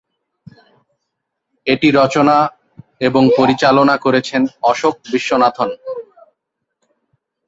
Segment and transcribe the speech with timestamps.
[1.67, 2.37] এটি রচনা
[3.07, 5.69] এবং পরিচালনা করেছেন অশোক বিশ্বনাথন।